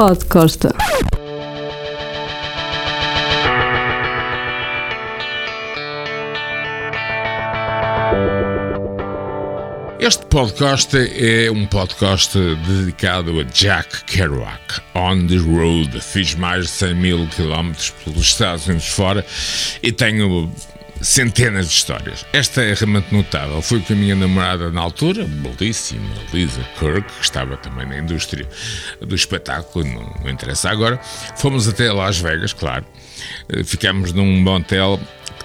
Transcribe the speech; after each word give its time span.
Pod 0.00 0.24
Costa. 0.28 0.74
Este 10.00 10.24
podcast 10.24 10.96
é 10.96 11.50
um 11.50 11.66
podcast 11.66 12.38
dedicado 12.66 13.40
a 13.40 13.44
Jack 13.52 14.04
Kerouac. 14.06 14.80
On 14.94 15.26
the 15.26 15.36
road. 15.36 16.00
Fiz 16.00 16.34
mais 16.34 16.64
de 16.64 16.70
100 16.70 16.94
mil 16.94 17.28
quilómetros 17.28 17.90
pelos 18.02 18.22
Estados 18.22 18.66
Unidos 18.68 18.88
fora 18.88 19.22
e 19.82 19.92
tenho 19.92 20.50
centenas 21.00 21.68
de 21.68 21.74
histórias. 21.74 22.26
Esta 22.32 22.62
é 22.62 22.74
realmente 22.74 23.14
notável. 23.14 23.60
Fui 23.62 23.80
com 23.80 23.92
a 23.92 23.96
minha 23.96 24.14
namorada 24.14 24.70
na 24.70 24.80
altura, 24.80 25.24
belíssima 25.24 26.14
Lisa 26.32 26.62
Kirk, 26.78 27.12
que 27.12 27.22
estava 27.22 27.56
também 27.56 27.86
na 27.86 27.98
indústria 27.98 28.48
do 29.00 29.14
espetáculo, 29.14 29.84
não, 29.84 30.14
não 30.22 30.30
interessa 30.30 30.70
agora. 30.70 30.98
Fomos 31.36 31.66
até 31.68 31.90
Las 31.92 32.18
Vegas, 32.18 32.52
claro. 32.52 32.84
Ficámos 33.64 34.12
num 34.12 34.40
motel 34.40 35.00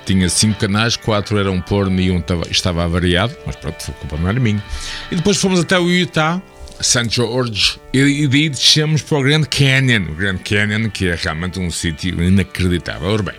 tinha 0.05 0.30
cinco 0.30 0.59
canais, 0.59 0.95
quatro 0.95 1.38
eram 1.39 1.59
porno 1.59 1.99
e 1.99 2.11
um 2.11 2.23
estava 2.49 2.83
avariado, 2.83 3.35
mas 3.45 3.55
pronto, 3.55 3.77
a 3.89 3.94
culpa 3.94 4.17
não 4.17 4.30
era 4.30 4.39
minha. 4.39 4.63
E 5.11 5.16
depois 5.16 5.38
fomos 5.38 5.59
até 5.59 5.80
o 5.80 5.89
Utah, 5.89 6.41
St. 6.79 7.07
George, 7.09 7.79
e 7.93 8.27
daí 8.27 8.49
descemos 8.49 9.02
para 9.02 9.17
o 9.17 9.23
Grand 9.23 9.45
Canyon. 9.45 10.11
O 10.11 10.16
Grand 10.16 10.38
Canyon, 10.38 10.89
que 10.89 11.07
é 11.07 11.16
realmente 11.16 11.59
um 11.59 11.71
sítio 11.71 12.21
inacreditável. 12.21 13.07
Ora 13.07 13.23
bem, 13.23 13.35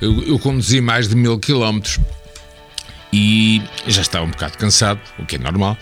eu, 0.00 0.22
eu 0.24 0.38
conduzi 0.38 0.80
mais 0.80 1.08
de 1.08 1.16
mil 1.16 1.38
quilómetros 1.38 1.98
e 3.12 3.62
já 3.86 4.02
estava 4.02 4.24
um 4.24 4.30
bocado 4.30 4.58
cansado, 4.58 5.00
o 5.18 5.24
que 5.24 5.36
é 5.36 5.38
normal, 5.38 5.76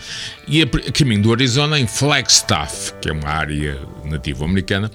e 0.47 0.61
a, 0.61 0.91
caminho 0.91 1.21
do 1.21 1.31
Arizona, 1.31 1.79
em 1.79 1.85
Flagstaff, 1.85 2.93
que 3.01 3.09
é 3.09 3.13
uma 3.13 3.29
área 3.29 3.79
nativa 4.05 4.45
americana, 4.45 4.89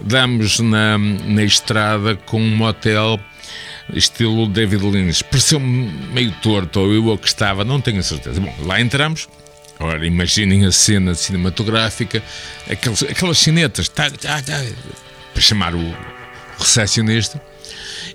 damos 0.00 0.60
na, 0.60 0.96
na 0.98 1.42
estrada 1.42 2.14
com 2.14 2.40
um 2.40 2.56
motel 2.56 3.18
estilo 3.92 4.46
David 4.46 4.84
Lynch. 4.84 5.24
Pareceu-me 5.24 5.90
meio 6.12 6.32
torto, 6.42 6.80
ou 6.80 6.92
eu 6.92 7.18
que 7.18 7.26
estava, 7.26 7.64
não 7.64 7.80
tenho 7.80 8.02
certeza. 8.02 8.40
Bom, 8.40 8.54
lá 8.64 8.80
entramos. 8.80 9.28
Ora, 9.82 10.06
imaginem 10.06 10.64
a 10.64 10.70
cena 10.70 11.12
cinematográfica, 11.12 12.22
aqueles, 12.70 13.02
aquelas 13.02 13.36
chinetas, 13.36 13.88
tá, 13.88 14.08
tá, 14.10 14.40
tá, 14.40 14.64
para 15.32 15.42
chamar 15.42 15.74
o 15.74 15.96
recepcionista, 16.56 17.42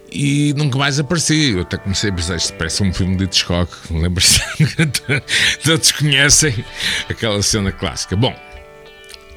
e 0.09 0.53
nunca 0.55 0.77
mais 0.77 0.97
apareci. 0.97 1.51
Eu 1.51 1.61
até 1.61 1.77
comecei 1.77 2.09
a 2.09 2.13
pensar, 2.13 2.37
isto 2.37 2.53
parece 2.53 2.81
um 2.81 2.93
filme 2.93 3.17
de 3.17 3.25
Hitchcock, 3.25 3.69
lembra-se? 3.91 4.41
Todos 5.61 5.91
conhecem 5.91 6.63
aquela 7.09 7.41
cena 7.43 7.69
clássica. 7.69 8.15
Bom, 8.15 8.33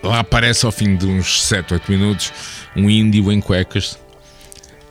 lá 0.00 0.20
aparece 0.20 0.65
ao 0.65 0.70
fim 0.70 0.94
de 0.94 1.06
uns 1.06 1.42
7, 1.42 1.75
8 1.75 1.91
minutos 1.91 2.33
um 2.77 2.89
índio 2.89 3.33
em 3.33 3.41
cuecas, 3.41 3.98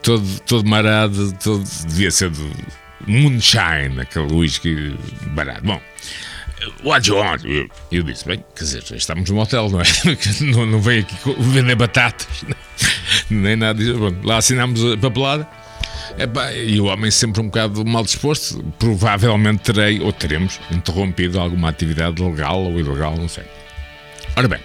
todo, 0.02 0.40
todo 0.40 0.68
marado, 0.68 1.32
todo, 1.42 1.64
devia 1.86 2.10
ser 2.10 2.28
do 2.28 2.50
moonshine, 3.06 3.98
aquele 3.98 4.30
whisky 4.30 4.94
barato. 5.28 5.62
Bom, 5.64 5.80
what 6.84 7.08
you 7.08 7.16
want? 7.16 7.44
Eu, 7.44 7.68
eu 7.90 8.02
disse, 8.02 8.26
bem, 8.26 8.44
quer 8.54 8.64
dizer, 8.64 8.84
estamos 8.94 9.30
no 9.30 9.38
hotel, 9.40 9.68
não 9.70 9.80
é? 9.80 9.84
Não, 10.40 10.66
não 10.66 10.80
vem 10.80 11.00
aqui 11.00 11.14
vender 11.38 11.74
batatas, 11.74 12.44
nem 13.30 13.56
nada 13.56 13.78
disso. 13.78 13.98
Bom, 13.98 14.14
lá 14.24 14.38
assinámos 14.38 14.84
a 14.84 14.96
papelada. 14.96 15.48
Epá, 16.18 16.52
e 16.52 16.80
o 16.80 16.86
homem 16.86 17.10
sempre 17.10 17.40
um 17.40 17.46
bocado 17.46 17.84
mal 17.84 18.02
disposto, 18.02 18.62
provavelmente 18.78 19.62
terei 19.72 20.00
ou 20.00 20.12
teremos 20.12 20.60
interrompido 20.70 21.38
alguma 21.38 21.68
atividade 21.68 22.22
legal 22.22 22.60
ou 22.60 22.78
ilegal, 22.78 23.16
não 23.16 23.28
sei. 23.28 23.44
Ora 24.36 24.48
bem, 24.48 24.60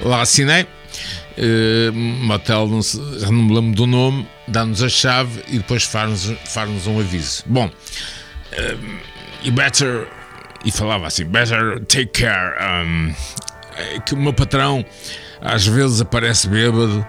lá 0.00 0.22
assinei, 0.22 0.62
uh, 0.62 1.92
motel, 1.92 2.66
não, 2.68 2.80
já 2.82 3.26
não 3.26 3.42
me 3.42 3.54
lembro 3.54 3.76
do 3.76 3.86
nome, 3.86 4.26
dá-nos 4.48 4.82
a 4.82 4.88
chave 4.88 5.42
e 5.48 5.58
depois 5.58 5.84
faz-nos 5.84 6.36
faz 6.44 6.86
um 6.86 6.98
aviso. 6.98 7.42
Bom, 7.46 7.66
uh, 7.66 8.98
you 9.44 9.52
better. 9.52 10.08
E 10.66 10.72
falava 10.72 11.06
assim: 11.06 11.24
better 11.24 11.80
take 11.86 12.08
care. 12.08 12.54
Um, 12.60 13.14
é 13.76 14.00
que 14.00 14.14
o 14.14 14.16
meu 14.16 14.32
patrão 14.32 14.84
às 15.40 15.64
vezes 15.66 16.00
aparece 16.00 16.48
bêbado 16.48 17.06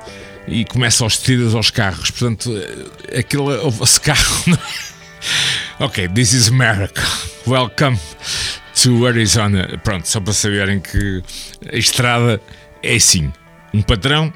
e 0.48 0.64
começa 0.64 1.04
aos 1.04 1.18
tiros 1.18 1.56
aos 1.56 1.72
carros. 1.72 2.12
Portanto, 2.12 2.52
eh, 2.56 3.20
aquele 3.20 3.44
esse 3.82 4.00
carro. 4.00 4.46
É? 5.80 5.84
ok, 5.84 6.08
this 6.10 6.32
is 6.32 6.48
America. 6.48 7.02
Welcome 7.48 8.00
to 8.82 9.08
Arizona. 9.08 9.68
Pronto, 9.84 10.08
só 10.08 10.22
para 10.22 10.32
saberem 10.32 10.80
que 10.80 11.24
a 11.74 11.76
estrada 11.76 12.40
é 12.84 12.96
assim 12.96 13.34
um 13.74 13.82
patrão 13.82 14.32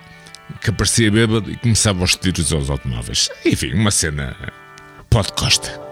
que 0.59 0.71
aparecia 0.71 1.11
bêbado 1.11 1.51
e 1.51 1.55
começava 1.55 2.01
aos 2.01 2.15
tiros 2.15 2.51
aos 2.51 2.69
automóveis. 2.69 3.29
Enfim, 3.45 3.73
uma 3.73 3.91
cena 3.91 4.35
pode 5.09 5.31
costa. 5.33 5.90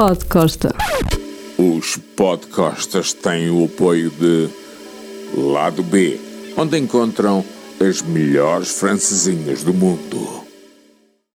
Pod 0.00 0.24
Costa. 0.30 0.74
Os 1.58 1.98
podcastas 2.16 3.12
têm 3.12 3.50
o 3.50 3.66
apoio 3.66 4.08
de 4.08 4.48
Lado 5.36 5.82
B, 5.82 6.18
onde 6.56 6.78
encontram 6.78 7.44
as 7.86 8.00
melhores 8.00 8.70
francesinhas 8.70 9.62
do 9.62 9.74
mundo. 9.74 10.49